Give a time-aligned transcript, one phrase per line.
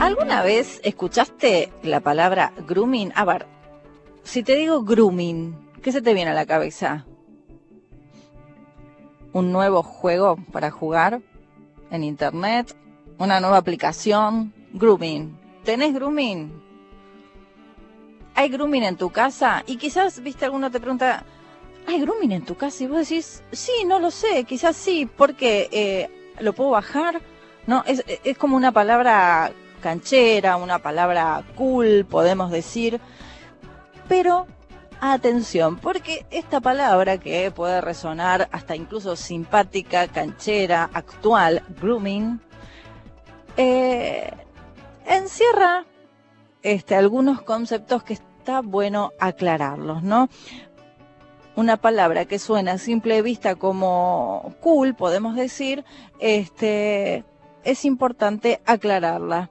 [0.00, 3.12] ¿Alguna vez escuchaste la palabra grooming?
[3.14, 3.46] A ver,
[4.22, 7.04] si te digo grooming, ¿qué se te viene a la cabeza?
[9.34, 11.20] ¿Un nuevo juego para jugar
[11.90, 12.74] en internet?
[13.18, 14.54] ¿Una nueva aplicación?
[14.72, 15.38] Grooming.
[15.64, 16.50] ¿Tenés grooming?
[18.36, 19.62] ¿Hay grooming en tu casa?
[19.66, 21.26] Y quizás, viste, alguno te pregunta,
[21.86, 22.84] ¿hay grooming en tu casa?
[22.84, 27.20] Y vos decís, sí, no lo sé, quizás sí, porque eh, lo puedo bajar.
[27.66, 33.00] No, es, es como una palabra canchera, una palabra cool, podemos decir.
[34.08, 34.46] Pero
[35.00, 42.40] atención, porque esta palabra que puede resonar hasta incluso simpática, canchera, actual, grooming,
[43.56, 44.30] eh,
[45.06, 45.86] encierra
[46.62, 50.28] este, algunos conceptos que está bueno aclararlos, ¿no?
[51.56, 55.84] Una palabra que suena a simple vista como cool, podemos decir,
[56.20, 57.24] este,
[57.64, 59.50] es importante aclararla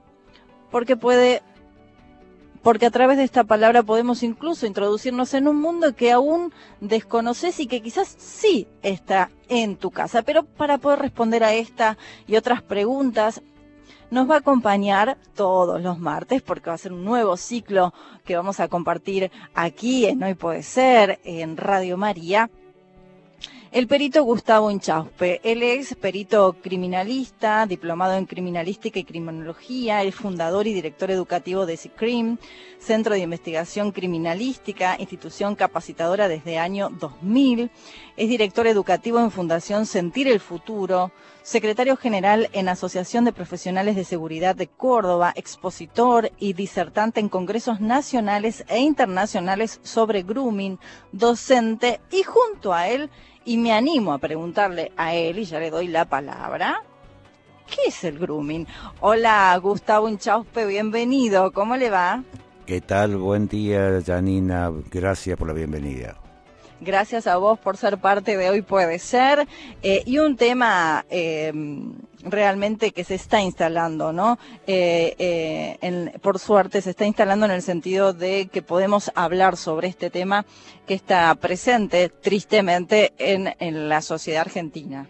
[0.70, 1.42] porque puede
[2.62, 7.58] porque a través de esta palabra podemos incluso introducirnos en un mundo que aún desconoces
[7.58, 10.22] y que quizás sí está en tu casa.
[10.22, 13.40] Pero para poder responder a esta y otras preguntas,
[14.10, 17.94] nos va a acompañar todos los martes porque va a ser un nuevo ciclo
[18.24, 22.50] que vamos a compartir aquí en Hoy Puede Ser, en Radio María
[23.72, 25.40] el perito Gustavo Inchauspe.
[25.44, 31.76] Él es perito criminalista, diplomado en criminalística y criminología, es fundador y director educativo de
[31.76, 32.38] CICRIM,
[32.80, 37.70] Centro de Investigación Criminalística, institución capacitadora desde año 2000.
[38.16, 44.04] Es director educativo en Fundación Sentir el Futuro, secretario general en Asociación de Profesionales de
[44.04, 50.78] Seguridad de Córdoba, expositor y disertante en congresos nacionales e internacionales sobre grooming,
[51.12, 53.10] docente y junto a él
[53.44, 56.82] y me animo a preguntarle a él, y ya le doy la palabra,
[57.66, 58.66] ¿qué es el grooming?
[59.00, 62.22] Hola, Gustavo Inchauspe, bienvenido, ¿cómo le va?
[62.66, 63.16] ¿Qué tal?
[63.16, 66.16] Buen día, Janina, gracias por la bienvenida.
[66.80, 69.46] Gracias a vos por ser parte de Hoy Puede Ser.
[69.82, 71.52] Eh, y un tema eh,
[72.24, 74.38] realmente que se está instalando, ¿no?
[74.66, 75.14] Eh,
[75.80, 80.10] eh, por suerte se está instalando en el sentido de que podemos hablar sobre este
[80.10, 80.44] tema
[80.86, 85.08] que está presente, tristemente, en, en la sociedad argentina.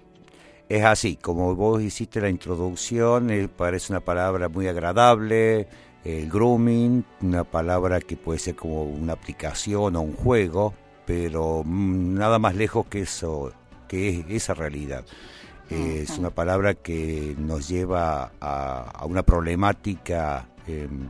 [0.69, 5.66] Es así, como vos hiciste la introducción, eh, parece una palabra muy agradable,
[6.04, 10.72] el grooming, una palabra que puede ser como una aplicación o un juego,
[11.06, 13.53] pero mm, nada más lejos que eso,
[13.88, 15.04] que es esa realidad.
[15.70, 21.08] Es una palabra que nos lleva a, una problemática em,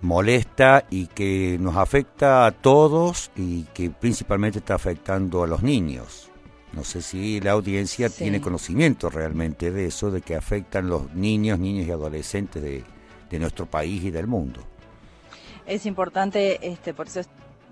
[0.00, 6.30] molesta y que nos afecta a todos y que principalmente está afectando a los niños.
[6.72, 11.58] No sé si la audiencia tiene conocimiento realmente de eso, de que afectan los niños,
[11.58, 12.82] niños y adolescentes de,
[13.30, 14.60] de nuestro país y del mundo.
[15.66, 17.20] Es importante, este, por eso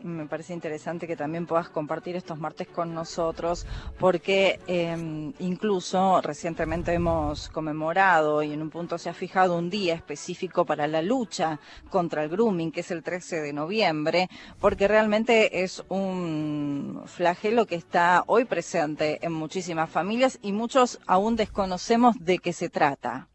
[0.04, 3.66] me parece interesante que también puedas compartir estos martes con nosotros,
[3.98, 9.94] porque em, incluso recientemente hemos conmemorado y en un punto se ha fijado un día
[9.94, 14.28] específico para la lucha contra el grooming, que es el 13 de noviembre,
[14.60, 21.36] porque realmente es un flagelo que está hoy presente en muchísimas familias y muchos aún
[21.36, 23.28] desconocemos de qué se trata.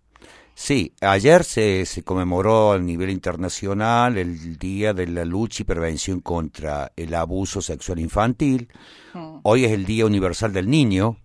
[0.59, 6.19] Sí, ayer se, se, conmemoró a nivel internacional el Día de la Lucha y Prevención
[6.19, 8.67] contra el Abuso Sexual Infantil.
[9.13, 9.41] Mm.
[9.44, 11.17] Hoy es el Día Universal del Niño,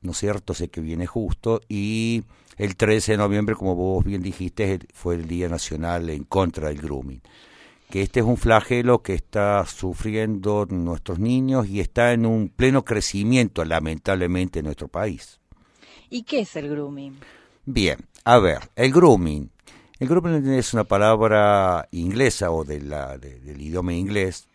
[0.00, 0.52] ¿no es cierto?
[0.52, 1.60] Sé que viene justo.
[1.68, 2.24] Y
[2.56, 6.78] el 13 de noviembre, como vos bien dijiste, fue el Día Nacional en contra del
[6.78, 7.22] grooming.
[7.88, 12.84] Que este es un flagelo que está sufriendo nuestros niños y está en un pleno
[12.84, 15.38] crecimiento, lamentablemente, en nuestro país.
[16.10, 17.16] ¿Y qué es el grooming?
[17.64, 19.50] Bien, a ver, el grooming.
[19.98, 24.48] El grooming es una palabra inglesa o de la, del idioma inglés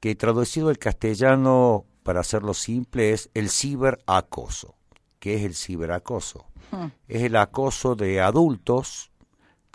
[0.00, 4.76] que traducido al castellano, para hacerlo simple, es el ciberacoso.
[5.18, 6.46] ¿Qué es el ciberacoso?
[6.70, 6.86] Hmm.
[7.08, 9.10] Es el acoso de adultos,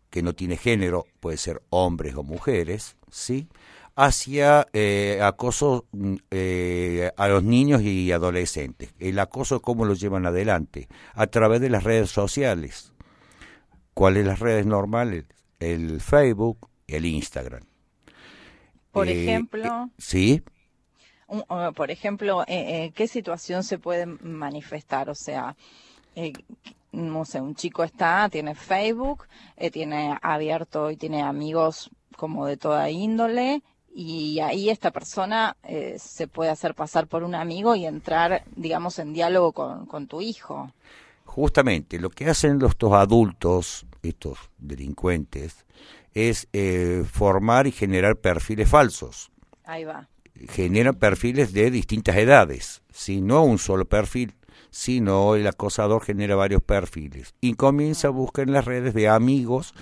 [0.10, 3.50] que no tiene género, puede ser hombres o mujeres, ¿sí?
[3.96, 8.94] hacia eh, acoso mm, eh, a los niños y adolescentes.
[9.00, 10.88] El acoso, ¿cómo lo llevan adelante?
[11.14, 12.93] A través de las redes sociales.
[13.94, 15.26] ¿Cuáles las redes normales?
[15.60, 17.64] El Facebook, el Instagram.
[18.92, 19.90] Por eh, ejemplo.
[19.98, 20.44] sí.
[21.76, 25.10] por ejemplo, ¿qué situación se puede manifestar?
[25.10, 25.56] O sea,
[26.92, 29.28] no sé, un chico está, tiene Facebook,
[29.72, 33.64] tiene abierto y tiene amigos como de toda índole
[33.96, 38.98] y ahí esta persona eh, se puede hacer pasar por un amigo y entrar, digamos,
[38.98, 40.72] en diálogo con, tu hijo.
[41.34, 45.66] Justamente, lo que hacen los, estos adultos estos delincuentes
[46.14, 49.32] es eh, formar y generar perfiles falsos.
[49.64, 50.08] Ahí va.
[50.50, 54.36] Generan perfiles de distintas edades, si no un solo perfil,
[54.70, 59.74] sino el acosador genera varios perfiles y comienza a buscar en las redes de amigos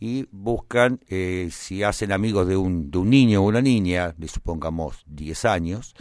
[0.00, 4.26] y buscan eh, si hacen amigos de un, de un niño o una niña, de
[4.26, 5.94] supongamos 10 años,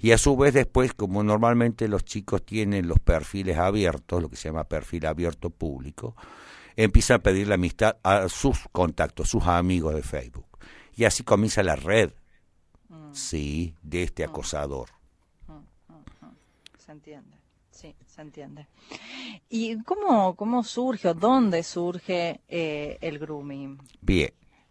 [0.00, 4.36] y a su vez después, como normalmente los chicos tienen los perfiles abiertos, lo que
[4.36, 6.16] se llama perfil abierto público,
[6.76, 10.46] empiezan a pedir la amistad a sus contactos, sus amigos de Facebook.
[10.96, 12.12] Y así comienza la red,
[12.88, 14.30] Mm, sí, de este Mm.
[14.30, 14.88] acosador.
[15.46, 15.94] mm, mm,
[16.26, 16.34] mm.
[16.78, 17.36] Se entiende.
[17.70, 18.66] Sí, se entiende.
[19.48, 23.78] ¿Y cómo, cómo surge o dónde surge eh, el grooming?
[24.00, 24.30] Bien,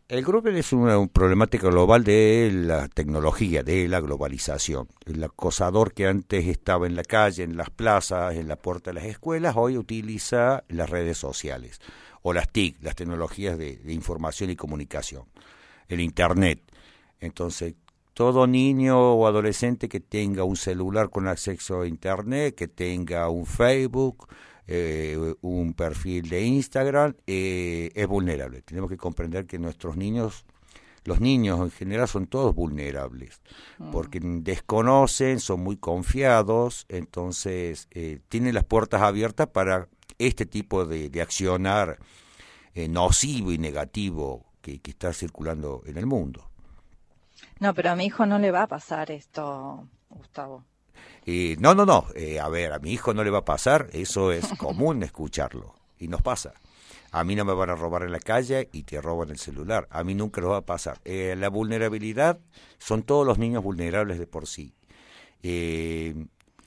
[0.10, 4.88] el grooming es una, una problemática global de la tecnología, de la globalización.
[5.06, 8.96] El acosador que antes estaba en la calle, en las plazas, en la puerta de
[8.96, 11.80] las escuelas, hoy utiliza las redes sociales
[12.24, 15.26] o las TIC, las tecnologías de información y comunicación,
[15.88, 16.60] el Internet.
[17.20, 17.76] Entonces,
[18.16, 23.46] todo niño o adolescente que tenga un celular con acceso a Internet, que tenga un
[23.46, 24.28] Facebook,
[24.72, 28.62] eh, un perfil de Instagram, eh, es vulnerable.
[28.62, 30.46] Tenemos que comprender que nuestros niños,
[31.06, 33.42] los niños en general son todos vulnerables,
[33.80, 33.90] Mm.
[33.92, 39.88] porque desconocen, son muy confiados, entonces eh, tienen las puertas abiertas para
[40.20, 41.98] este tipo de, de accionar
[42.76, 46.48] eh, nocivo y negativo que, que está circulando en el mundo.
[47.60, 50.64] No, pero a mi hijo no le va a pasar esto, Gustavo.
[51.26, 52.08] Eh, no, no, no.
[52.16, 53.90] eh, a ver, a mi hijo no le va a pasar.
[53.94, 55.76] Eso es común escucharlo.
[56.00, 56.54] Y nos pasa.
[57.12, 59.88] A mí no me van a robar en la calle y te roban el celular.
[59.90, 61.00] A mí nunca lo va a pasar.
[61.06, 62.40] Eh, la vulnerabilidad
[62.78, 64.74] son todos los niños vulnerables de por sí.
[65.42, 66.14] Eh,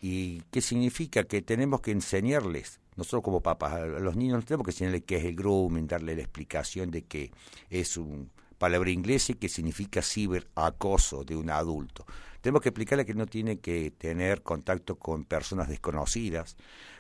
[0.01, 1.23] ¿Y qué significa?
[1.25, 5.17] Que tenemos que enseñarles, nosotros como papás, a los niños no tenemos que enseñarles qué
[5.19, 7.31] es el grooming, darle la explicación de que
[7.71, 12.05] es un palabra inglesa y que significa ciberacoso de un adulto.
[12.43, 16.57] Tenemos que explicarle que no tiene que tener contacto con personas desconocidas,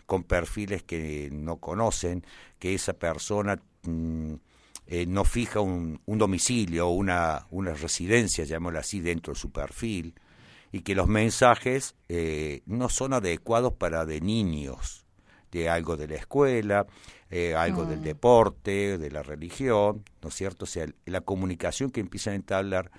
[0.06, 2.24] con perfiles que no conocen,
[2.58, 4.34] que esa persona mm,
[4.86, 9.50] eh, no fija un, un domicilio o una, una residencia, llamémoslo así, dentro de su
[9.50, 10.14] perfil,
[10.70, 15.04] y que los mensajes eh, no son adecuados para de niños,
[15.50, 16.86] de algo de la escuela,
[17.30, 18.04] eh, algo del Mm.
[18.04, 20.64] deporte, de la religión, ¿no es cierto?
[20.64, 22.90] O sea, la comunicación que empiezan a entablar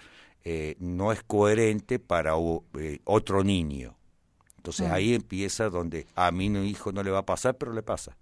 [0.46, 2.34] eh, no es coherente para
[2.80, 3.96] eh, otro niño.
[4.58, 4.94] Entonces Mm.
[4.94, 8.16] ahí empieza donde a mi hijo no le va a pasar, pero le pasa.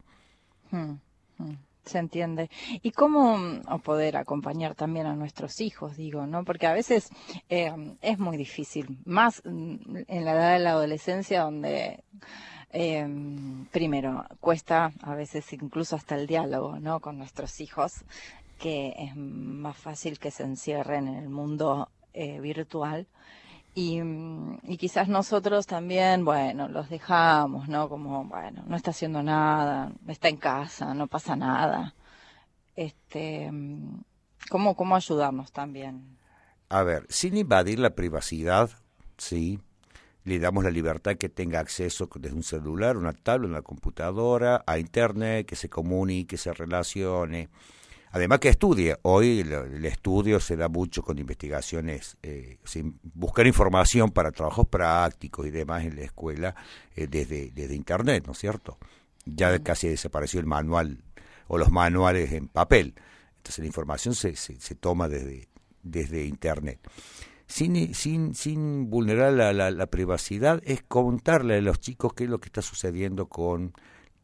[0.72, 0.94] Mm,
[1.38, 2.50] mm, Se entiende.
[2.84, 6.46] ¿Y cómo o poder acompañar también a nuestros hijos, digo, ¿no?
[6.46, 7.10] Porque a veces
[7.50, 12.04] eh, es muy difícil, más en la edad de la adolescencia donde
[12.72, 13.08] eh,
[13.72, 17.00] primero cuesta a veces incluso hasta el diálogo, ¿no?
[17.00, 18.04] Con nuestros hijos,
[18.60, 23.08] que es más fácil que se encierren en el mundo eh, virtual.
[23.74, 24.02] Y,
[24.78, 27.88] quizás nosotros también, bueno, los dejamos, ¿no?
[27.88, 31.94] Como, bueno, no está haciendo nada, está en casa, no pasa nada.
[32.76, 33.50] Este,
[34.50, 36.18] ¿cómo, cómo ayudarnos también?
[36.68, 38.72] A ver, sin invadir la privacidad,
[39.18, 39.60] sí,
[40.24, 44.78] le damos la libertad que tenga acceso desde un celular, una tablet, una computadora, a
[44.78, 47.50] internet, que se comunique, que se relacione.
[48.12, 48.98] Además que estudie.
[49.04, 55.48] Hoy el, estudio se da mucho con investigaciones, eh, sin buscar información para trabajos prácticos
[55.48, 56.56] y demás en la escuela
[56.96, 58.78] eh, desde, desde internet, ¿no es cierto?
[59.26, 61.04] Ya casi desapareció el manual
[61.48, 62.96] o los manuales en papel.
[63.38, 65.48] Entonces la información se, se, se toma desde,
[65.82, 66.80] desde internet.
[67.48, 72.30] Sin, sin, sin vulnerar la, la, la, privacidad, es contarle a los chicos qué es
[72.30, 73.74] lo que está sucediendo con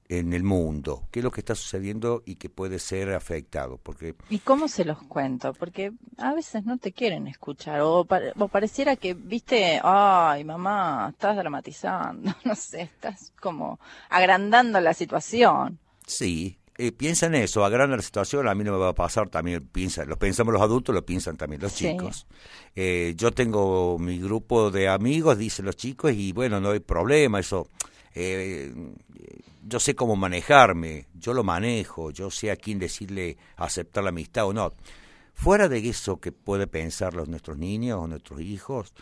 [0.09, 3.77] en el mundo, qué es lo que está sucediendo y que puede ser afectado.
[3.81, 4.15] Porque...
[4.29, 5.53] ¿Y cómo se los cuento?
[5.53, 11.09] Porque a veces no te quieren escuchar, o, pare, o pareciera que, viste, ay, mamá,
[11.11, 15.79] estás dramatizando, no sé, estás como agrandando la situación.
[16.05, 19.29] Sí, eh, piensa en eso, agranda la situación, a mí no me va a pasar,
[19.29, 21.89] también piensa, lo pensamos los adultos, lo piensan también los Sí.
[21.89, 22.27] chicos.
[22.75, 27.39] Eh, yo tengo mi grupo de amigos, dicen los chicos, y bueno, no hay problema,
[27.39, 27.67] eso.
[28.19, 28.74] Eh,
[29.63, 34.47] yo sé cómo manejarme, yo lo manejo, yo sé a quién decirle aceptar la amistad
[34.47, 34.74] o no.
[35.33, 38.93] Fuera de eso que puede pensar los nuestros niños o nuestros hijos,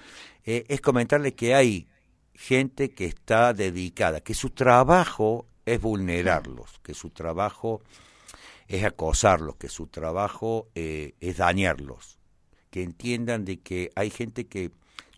[0.43, 1.88] eh, es comentarles que hay
[2.34, 7.81] gente que está dedicada, que su trabajo es vulnerarlos, que su trabajo
[8.67, 12.19] es acosarlos, que su trabajo eh, es dañarlos,
[12.69, 14.72] que entiendan de que hay gente que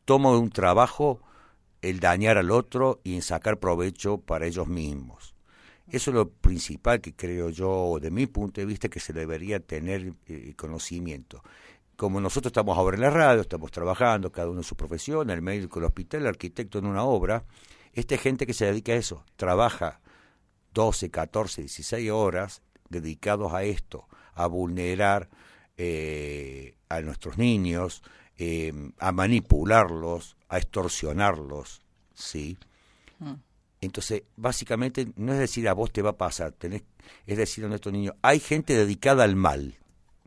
[0.06, 1.20] toma un trabajo
[1.81, 5.36] el dañar al otro y en sacar provecho para ellos mismos.
[5.89, 9.60] Eso es lo principal que creo yo, de mi punto de vista, que se debería
[9.60, 11.41] tener eh, conocimiento.
[11.96, 15.41] Como nosotros estamos ahora en la radio, estamos trabajando, cada uno en su profesión, el
[15.41, 17.46] médico, el hospital, el arquitecto en una obra,
[17.93, 20.01] esta gente que se dedica a eso, trabaja
[20.74, 25.29] 12, 14, 16 horas dedicados a esto, a vulnerar
[25.77, 28.03] eh, a nuestros niños,
[28.38, 31.82] eh, a manipularlos, a extorsionarlos,
[32.13, 32.58] ¿sí?
[33.20, 33.34] Mm.
[33.82, 36.84] Entonces, básicamente, no es decir a vos te va a pasar, tenés,
[37.25, 39.75] es decir a nuestros niños, hay gente dedicada al mal,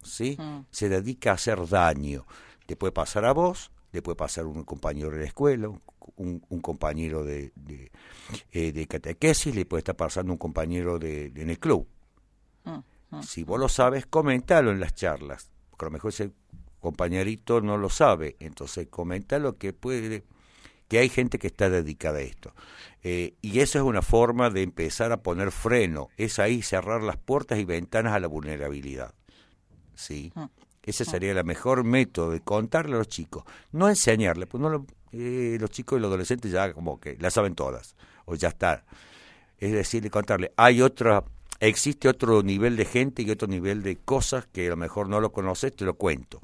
[0.02, 0.36] ¿sí?
[0.38, 0.66] Mm.
[0.70, 2.26] Se dedica a hacer daño.
[2.66, 5.68] Te puede pasar a vos, le puede pasar a un compañero de la escuela,
[6.16, 7.90] un, compañero de, de,
[8.52, 11.86] eh, de, catequesis, le puede estar pasando un compañero de, en el club.
[12.64, 16.32] Mm, si vos lo sabes, coméntalo en las charlas, porque a lo mejor ese
[16.80, 20.24] compañerito no lo sabe, entonces coméntalo que puede
[20.90, 22.52] que hay gente que está dedicada a esto.
[23.04, 27.16] Eh, y eso es una forma de empezar a poner freno, es ahí cerrar las
[27.16, 29.14] puertas y ventanas a la vulnerabilidad.
[29.94, 30.32] ¿Sí?
[30.34, 30.50] Ah,
[30.82, 31.06] Ese ah.
[31.06, 35.70] sería el mejor método de contarle a los chicos, no enseñarle, pues no eh, los
[35.70, 37.94] chicos y los adolescentes ya como que la saben todas,
[38.24, 38.84] o ya está.
[39.58, 41.22] Es decir, contarle, hay otra,
[41.60, 45.20] existe otro nivel de gente y otro nivel de cosas que a lo mejor no
[45.20, 46.40] lo conoces, te lo cuento.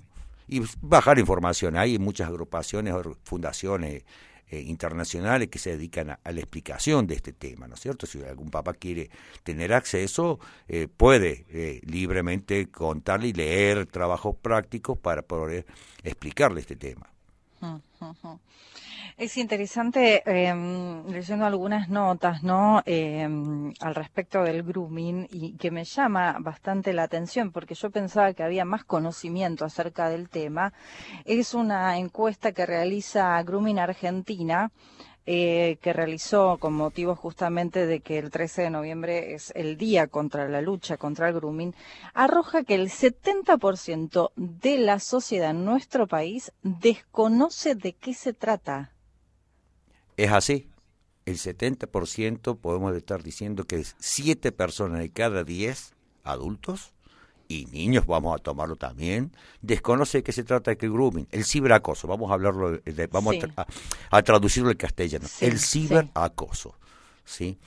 [0.48, 4.04] Y bajar información, hay muchas agrupaciones, fundaciones,
[4.48, 8.06] eh, internacionales que se dedican a, la explicación de este tema, ¿no es cierto?
[8.06, 9.10] Si algún papá quiere
[9.42, 10.38] tener acceso,
[10.68, 15.66] eh, puede eh, libremente contarle y leer trabajos prácticos para poder
[16.04, 17.10] explicarle este tema.
[19.16, 22.82] Es interesante em, leyendo algunas notas, ¿no?
[22.84, 28.34] Em, al respecto del grooming y que me llama bastante la atención porque yo pensaba
[28.34, 30.74] que había más conocimiento acerca del tema.
[31.24, 34.70] Es una encuesta que realiza Grooming Argentina.
[35.28, 40.06] Eh, que realizó con motivo justamente de que el 13 de noviembre es el día
[40.06, 41.74] contra la lucha contra el grooming,
[42.14, 48.92] arroja que el 70% de la sociedad en nuestro país desconoce de qué se trata.
[50.16, 50.70] Es así.
[51.24, 55.92] El 70% podemos estar diciendo que es 7 personas de cada 10
[56.22, 56.92] adultos
[57.48, 62.08] y niños, vamos a tomarlo también, desconoce de qué se trata el grooming, el ciberacoso,
[62.08, 63.36] vamos a hablarlo, vamos
[64.10, 66.74] a, traducirlo al castellano, el ciberacoso,
[67.24, 67.58] ¿sí?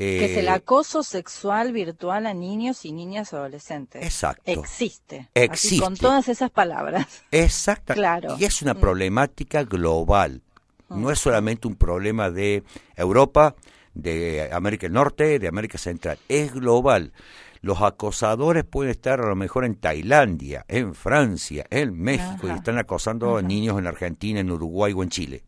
[0.00, 4.02] que es el eh, acoso sexual virtual a niños y niñas adolescentes.
[4.02, 4.50] Exacto.
[4.50, 5.28] Existe.
[5.34, 5.84] Existe.
[5.84, 7.06] con todas esas palabras.
[7.30, 7.92] Exacto.
[7.92, 8.36] Claro.
[8.38, 8.80] Y es una mm.
[8.80, 10.40] problemática global.
[10.88, 12.64] No es solamente un problema de
[12.96, 13.54] Europa,
[13.94, 17.12] de América del Norte, de América Central, es global.
[17.62, 22.78] Los acosadores pueden estar a lo mejor en Tailandia, en Francia, en México y están
[22.78, 25.44] acosando a niños en Argentina, en Uruguay o en Chile.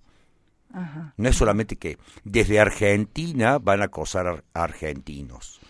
[1.16, 5.61] No es solamente que desde Argentina van a acosar a argentinos.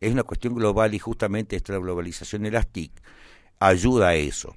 [0.00, 2.92] Es una cuestión global y justamente esta globalización de las TIC
[3.58, 4.54] ayuda a eso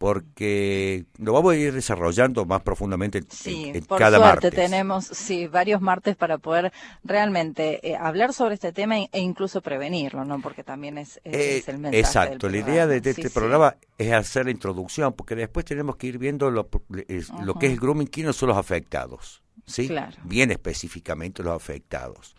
[0.00, 5.46] porque lo vamos a ir desarrollando más profundamente sí, en, por cada suerte tenemos sí
[5.46, 6.72] varios martes para poder
[7.04, 10.40] realmente eh, hablar sobre este tema e, incluso prevenirlo, ¿no?
[10.40, 14.52] Porque también es, es el mensaje Exacto, la idea de, este programa es hacer la
[14.52, 18.48] introducción, porque después tenemos que ir viendo lo, lo que es el grooming, quiénes son
[18.48, 19.94] los afectados, ¿sí?
[20.24, 22.36] Bien específicamente los afectados,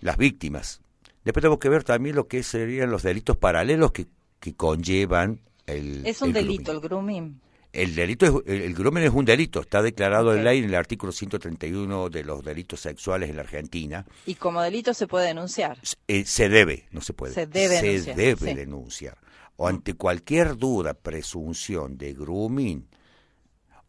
[0.00, 0.80] las víctimas.
[1.24, 4.06] Después tenemos que ver también lo que serían los delitos paralelos que,
[4.38, 7.40] que conllevan es un delito el grooming.
[7.72, 11.12] El delito es, el, grooming es un delito, está declarado en ley en el artículo
[11.12, 14.06] 131 de los delitos sexuales en la Argentina.
[14.24, 15.78] Y como delito se puede denunciar.
[16.06, 17.34] Eh, se debe, no se puede.
[17.34, 19.18] Se debe se debe denunciar.
[19.56, 22.88] O ante cualquier duda, presunción de grooming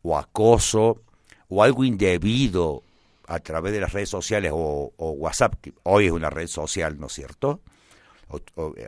[0.02, 1.04] o acoso
[1.48, 2.84] o algo indebido
[3.28, 7.00] a través de las redes sociales o, o WhatsApp, que hoy es una red social,
[7.00, 7.62] ¿no es cierto?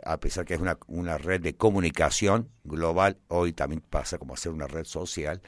[0.04, 4.36] A pesar que es una, una red de comunicación global, hoy también pasa como a
[4.36, 5.42] ser una red social,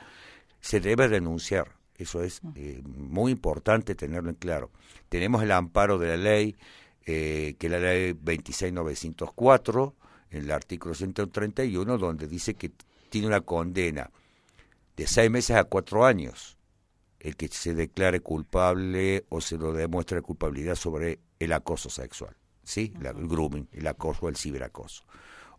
[0.60, 1.76] se debe denunciar.
[1.96, 2.52] Eso es mm.
[2.56, 4.70] eh, muy importante tenerlo en claro.
[5.08, 6.56] Tenemos el amparo de la ley,
[7.06, 9.94] eh, que es la ley 26904,
[10.30, 12.72] en el artículo 131, donde dice que
[13.10, 14.10] tiene una condena
[14.96, 16.58] de seis meses a cuatro años
[17.20, 22.36] el que se declare culpable o se lo demuestre culpabilidad sobre el acoso sexual.
[22.64, 22.92] ¿Sí?
[23.00, 25.04] el grooming, el acoso, el ciberacoso.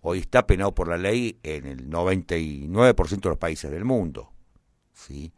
[0.02, 4.32] Hoy está penado por la ley en el 99% de los países del mundo,
[4.94, 5.34] ¿sí?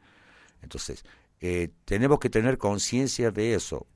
[0.61, 1.05] Entonces,
[1.39, 3.87] eh, tenemos que tener conciencia de eso.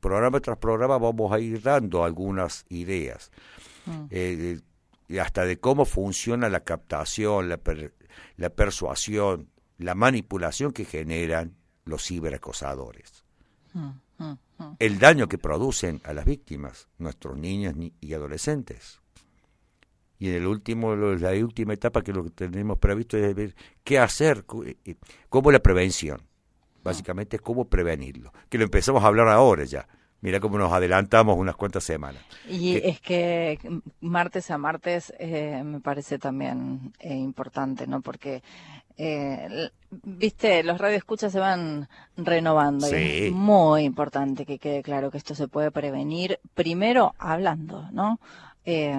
[0.00, 3.32] Programa tras programa vamos a ir dando algunas ideas,
[3.86, 4.04] mm.
[4.10, 4.60] eh,
[5.20, 7.58] hasta de cómo funciona la captación, la,
[8.36, 13.24] la persuasión, la manipulación que generan los ciberacosadores.
[13.72, 13.90] Mm.
[14.78, 19.00] El daño que producen a las víctimas, nuestros niños y adolescentes.
[20.20, 23.98] Y en el último, la última etapa que lo que tenemos previsto es ver qué
[23.98, 24.44] hacer,
[24.84, 24.96] eh,
[25.30, 26.20] cómo la prevención.
[26.82, 28.32] Básicamente es cómo prevenirlo.
[28.48, 29.88] Que lo empezamos a hablar ahora ya.
[30.20, 32.22] Mira cómo nos adelantamos unas cuantas semanas.
[32.46, 33.58] Y es que
[34.02, 38.02] martes a martes eh, me parece también eh, importante, ¿no?
[38.02, 38.42] Porque,
[39.02, 42.88] eh, viste, los radioescuchas se van renovando.
[42.88, 48.18] Y es muy importante que quede claro que esto se puede prevenir primero hablando, ¿no?
[48.64, 48.94] eh,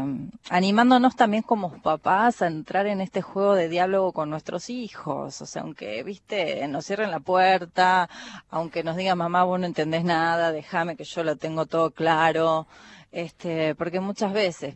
[0.49, 5.41] animándonos también como papás a entrar en este juego de diálogo con nuestros hijos.
[5.41, 8.09] O sea, aunque, viste, nos cierren la puerta,
[8.49, 12.67] aunque nos digan, mamá, vos no entendés nada, déjame que yo lo tengo todo claro.
[13.11, 14.73] Este, porque muchas veces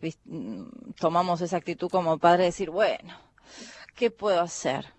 [1.00, 3.14] tomamos esa actitud como padre de decir, bueno,
[3.94, 4.95] ¿qué puedo hacer?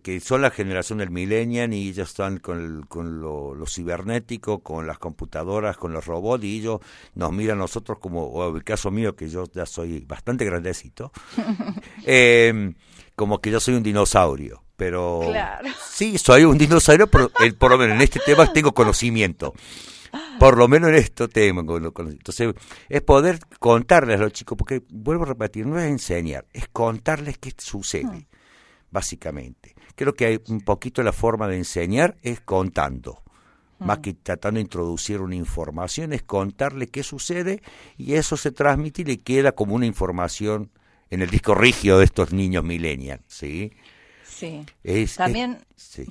[0.00, 4.98] Que son la generación del millennial y ellos están con, con lo, cibernético, con las
[4.98, 6.80] computadoras, con los robots y ellos
[7.14, 11.12] nos miran a nosotros como, o el caso mío que yo ya soy bastante grandecito,
[12.06, 12.74] em,
[13.16, 14.62] como que yo soy un dinosaurio.
[14.76, 15.30] Pero
[15.88, 19.54] sí, soy un dinosaurio, pero el, por lo menos en este tema tengo conocimiento.
[20.40, 21.60] Por lo menos en esto tema.
[21.60, 22.54] Entonces,
[22.88, 27.38] es poder contarles a los chicos, porque vuelvo a repetir, no es enseñar, es contarles
[27.38, 28.26] qué sucede,
[28.90, 33.22] básicamente creo que hay un poquito la forma de enseñar es contando.
[33.78, 37.62] Más que tratando de introducir una información, es contarle qué sucede
[37.96, 40.70] y eso se transmite y le queda como una información
[41.10, 43.72] en el disco rígido de estos niños millennials, ¿sí?
[44.32, 44.64] Sí.
[45.16, 45.58] También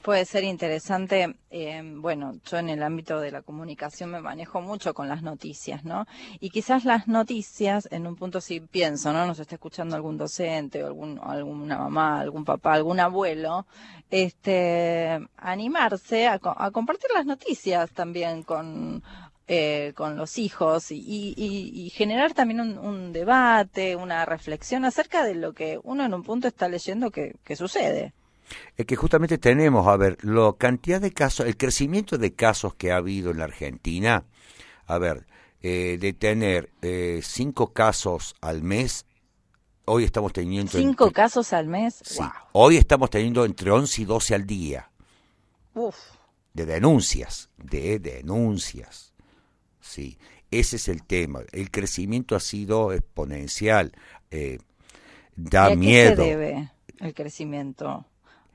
[0.03, 4.93] puede ser interesante, eh, bueno, yo en el ámbito de la comunicación me manejo mucho
[4.93, 6.05] con las noticias, ¿no?
[6.39, 9.25] Y quizás las noticias, en un punto si pienso, ¿no?
[9.25, 13.65] Nos está escuchando algún docente o algún, alguna mamá, algún papá, algún abuelo,
[14.11, 19.03] este, animarse a, compartir las noticias también con,
[19.53, 25.79] eh, con los hijos y, generar también un, debate, una reflexión acerca de lo que
[25.83, 28.13] uno en un punto está leyendo que sucede
[28.77, 32.91] es que justamente tenemos, a ver, la cantidad de casos, el crecimiento de casos que
[32.91, 34.25] ha habido en la Argentina,
[34.87, 35.25] a ver,
[35.61, 39.05] eh, de tener eh, cinco casos al mes,
[39.85, 40.71] hoy estamos teniendo...
[40.71, 41.99] ¿Cinco casos al mes?
[42.03, 44.91] Sí, hoy estamos teniendo entre 11 y 12 al día.
[45.73, 45.95] Uf.
[46.53, 49.10] De denuncias, de denuncias.
[49.81, 50.17] Sí,
[50.51, 51.41] ese es el tema.
[51.51, 53.91] El crecimiento ha sido exponencial.
[54.29, 54.59] Eh,
[55.35, 56.17] da miedo.
[56.17, 58.05] ¿Qué se debe el crecimiento?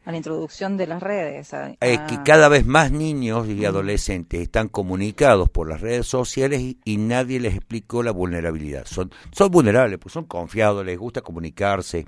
[0.06, 1.52] A la introducción de las redes.
[1.80, 6.96] Es que cada vez más niños y adolescentes están comunicados por las redes sociales y,
[6.96, 8.86] nadie les explicó la vulnerabilidad.
[8.86, 12.06] Son, son vulnerables, pues son confiados, les gusta comunicarse,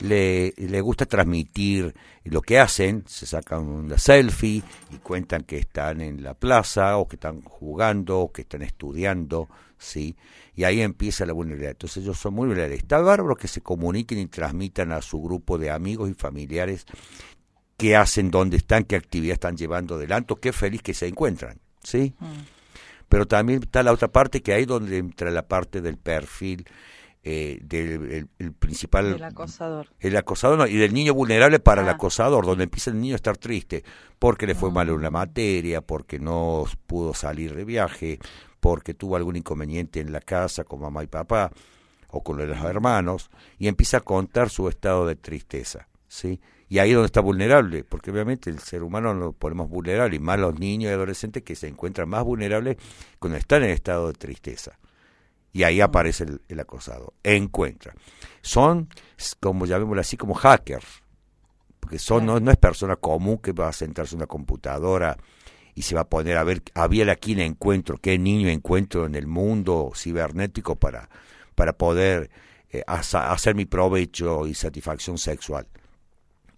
[0.00, 6.02] le, les gusta transmitir lo que hacen, se sacan una selfie y cuentan que están
[6.02, 9.48] en la plaza o que están jugando o que están estudiando,
[9.80, 10.14] ¿sí?
[10.54, 11.72] Y ahí empieza la vulnerabilidad.
[11.72, 12.78] Entonces ellos son muy vulnerables.
[12.78, 16.86] Está bárbaro que se comuniquen y transmitan a su grupo de amigos y familiares
[17.76, 22.14] qué hacen, dónde están, qué actividad están llevando adelante, qué feliz que se encuentran, ¿sí?
[22.20, 22.26] Mm.
[23.08, 26.66] Pero también está la otra parte que hay donde entra la parte del perfil
[27.22, 29.14] eh, del el, principal...
[29.14, 29.88] El acosador.
[29.98, 31.92] El acosador y del niño vulnerable para el ah.
[31.92, 33.84] acosador, donde empieza el niño a estar triste
[34.18, 38.18] porque le fue mal en una materia, porque no pudo salir de viaje,
[38.60, 41.50] porque tuvo algún inconveniente en la casa con mamá y papá
[42.08, 46.40] o con los hermanos, y empieza a contar su estado de tristeza, ¿sí?
[46.68, 50.18] Y ahí es donde está vulnerable, porque obviamente el ser humano lo ponemos vulnerable, y
[50.18, 52.76] más los niños y adolescentes que se encuentran más vulnerables
[53.18, 54.78] cuando están en estado de tristeza.
[55.52, 57.14] Y ahí aparece el, acosado.
[57.24, 57.94] Encuentra.
[58.40, 58.88] Son,
[59.40, 61.02] como llamémoslo así, como hackers.
[61.80, 65.16] Porque son, no, no es persona común que va a sentarse en una computadora
[65.74, 69.06] y se va a poner a ver, a ver a quién encuentro, qué niño encuentro
[69.06, 71.08] en el mundo cibernético para,
[71.54, 72.30] para poder
[72.70, 75.66] eh, hacer mi provecho y satisfacción sexual.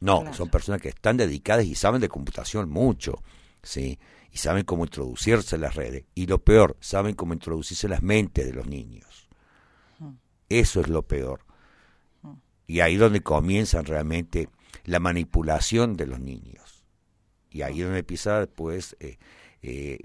[0.01, 3.23] No, son personas que están dedicadas y saben de computación mucho,
[3.63, 3.99] ¿sí?
[4.33, 6.05] Y saben cómo introducirse en las redes.
[6.14, 9.29] Y lo peor, saben cómo introducirse en las mentes de los niños.
[9.99, 10.12] Mm.
[10.49, 11.45] Eso es lo peor.
[12.23, 12.33] Mm.
[12.66, 14.49] Y ahí es donde comienzan realmente
[14.85, 16.85] la manipulación de los niños.
[17.51, 19.18] Y ahí es donde empieza después eh,
[19.61, 19.99] eh,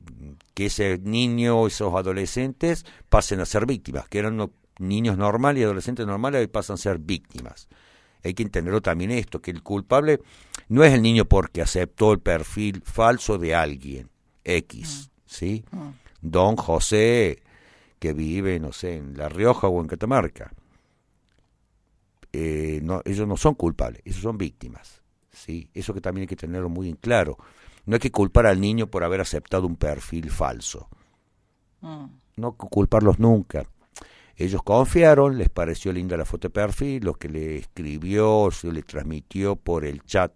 [0.54, 6.06] que ese niño, esos adolescentes pasen a ser víctimas, que eran niños normales y adolescentes
[6.06, 7.70] normales, y pasan a ser víctimas
[8.28, 10.20] hay que entenderlo también esto, que el culpable
[10.70, 14.10] no es el niño porque aceptó el perfil falso de alguien,
[14.48, 15.20] X, mm.
[15.26, 15.66] ¿sí?
[15.72, 15.90] Mm.
[16.22, 17.44] Don José,
[18.00, 20.52] que vive, no sé, en La Rioja o en Catamarca.
[22.34, 25.70] Eh, no, ellos no son culpables, ellos son víctimas, ¿sí?
[25.74, 27.38] Eso que también hay que tenerlo muy en claro.
[27.86, 30.90] No hay que culpar al niño por haber aceptado un perfil falso.
[31.82, 32.06] mm.
[32.38, 33.66] no culparlos nunca.
[34.36, 38.84] Ellos confiaron, les pareció linda la foto de perfil, lo que le escribió, se le
[38.84, 40.32] transmitió por el chat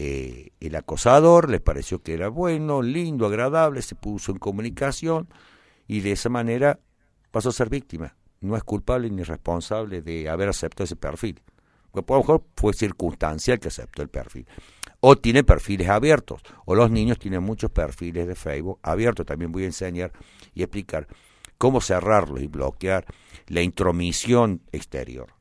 [0.00, 5.28] eh, el acosador, les pareció que era bueno, lindo, agradable, se puso en comunicación
[5.88, 6.78] y de esa manera
[7.32, 8.14] pasó a ser víctima.
[8.40, 11.42] No es culpable ni responsable de haber aceptado ese perfil.
[11.90, 14.46] Porque a lo mejor fue circunstancial que aceptó el perfil.
[15.00, 16.42] O tiene perfiles abiertos.
[16.64, 19.26] O los niños tienen muchos perfiles de Facebook abiertos.
[19.26, 20.12] También voy a enseñar
[20.54, 21.08] y explicar
[21.56, 23.04] cómo cerrarlos y bloquear
[23.48, 25.37] la intromisión exterior.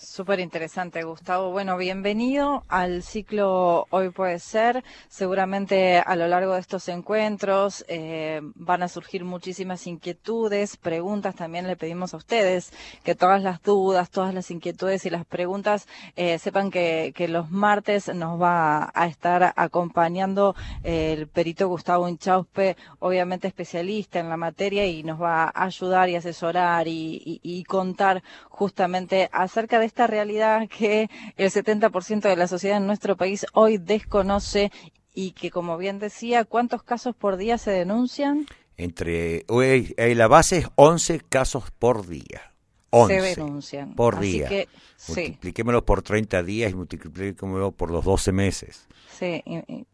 [0.00, 1.50] Súper interesante, Gustavo.
[1.50, 4.84] Bueno, bienvenido al ciclo Hoy puede ser.
[5.08, 11.34] Seguramente a lo largo de estos encuentros eh, van a surgir muchísimas inquietudes, preguntas.
[11.34, 15.88] También le pedimos a ustedes que todas las dudas, todas las inquietudes y las preguntas
[16.14, 23.48] eh, sepan que, los martes nos va a estar acompañando el perito Gustavo Inchauspe, obviamente
[23.48, 29.80] especialista en la materia y nos va a ayudar y asesorar y contar justamente acerca
[29.80, 34.70] de esta realidad que el 70% de la sociedad en nuestro país hoy desconoce
[35.14, 38.46] y que, como bien decía, ¿cuántos casos por día se denuncian?
[38.76, 42.52] Entre hoy, la base es 11 casos por día.
[42.90, 43.94] 11 se denuncian.
[43.94, 44.48] por día.
[44.48, 44.68] Que,
[45.08, 48.88] Multipliquémoslo por 30 días y multipliquémoslo por los 12 meses.
[49.16, 49.42] Sí,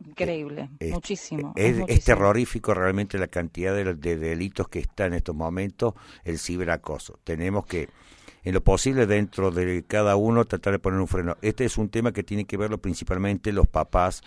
[0.01, 1.53] increíble, muchísimo.
[1.57, 7.19] Es, terrorífico realmente la cantidad de, de, delitos que está en estos momentos el ciberacoso.
[7.25, 7.89] Tenemos que
[8.45, 11.37] en lo posible dentro de cada uno tratar de poner un freno.
[11.41, 14.23] Este es un tema que tiene que verlo principalmente los papás,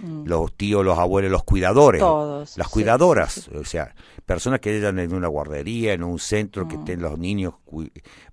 [0.00, 0.26] mm.
[0.26, 3.94] los tíos, los abuelos, los cuidadores, Todos, las cuidadoras, o sea,
[4.26, 6.80] personas que llegan en una guardería, en un centro, que mm.
[6.80, 7.54] estén los niños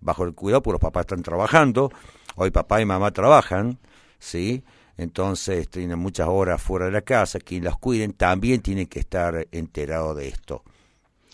[0.01, 1.89] bajo el cuidado, porque los papás están trabajando,
[2.35, 3.79] hoy papá y mamá trabajan,
[4.19, 4.63] ¿sí?
[4.97, 9.47] Entonces tienen muchas horas fuera de la casa, quien las cuiden también tiene que estar
[9.53, 10.65] enterado de esto,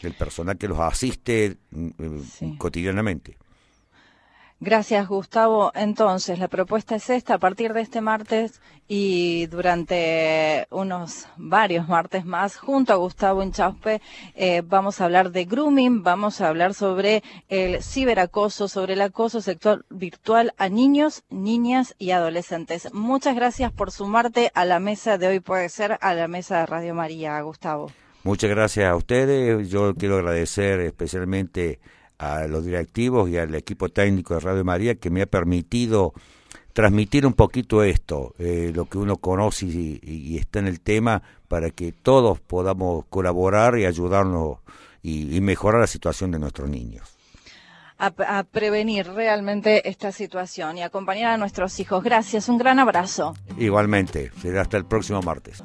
[0.04, 3.40] el personal que los asiste mm, cotidianamente.
[4.62, 5.72] Gracias, Gustavo.
[5.76, 12.24] Entonces, la propuesta es esta, a partir de este martes y durante unos varios martes
[12.24, 14.02] más, junto a Gustavo Inchauspe,
[14.34, 19.42] eh, vamos a hablar de grooming, vamos a hablar sobre el ciberacoso, sobre el acoso
[19.42, 22.94] sexual virtual a niños, niñas y adolescentes.
[22.94, 26.66] Muchas gracias por sumarte a la mesa de hoy, puede ser, a la mesa de
[26.68, 27.92] Radio María, Gustavo.
[28.24, 29.70] Muchas gracias a ustedes.
[29.70, 31.80] Yo quiero agradecer especialmente
[32.18, 36.14] a los directivos y al equipo técnico de Radio María que me ha permitido
[36.76, 41.70] transmitir un poquito esto, eh, lo que uno conoce y, está en el tema, para
[41.70, 44.58] que todos podamos colaborar y ayudarnos
[45.02, 47.16] y, mejorar la situación de nuestros niños.
[47.98, 52.04] A, prevenir realmente esta situación y acompañar a nuestros hijos.
[52.04, 53.34] Gracias, un gran abrazo.
[53.58, 55.64] Igualmente, será hasta el próximo martes.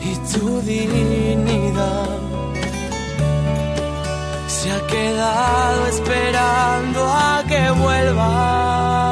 [0.00, 2.45] Y tu dignidad se ha
[4.82, 9.05] quedado esperando a que vuelva.